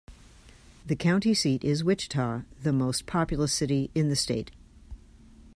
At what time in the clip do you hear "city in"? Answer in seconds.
3.53-4.09